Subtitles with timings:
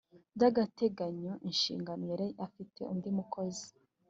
[0.35, 3.65] by agateganyo inshingano yari afite undi mukozi